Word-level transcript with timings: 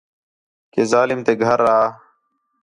کہ 0.73 0.81
ظالم 0.91 1.19
تے 1.25 1.33
گھر 1.45 1.59
آ 1.77 1.79